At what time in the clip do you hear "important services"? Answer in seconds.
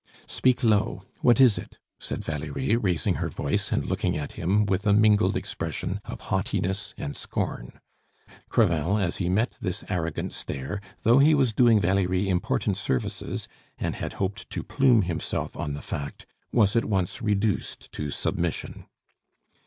12.29-13.47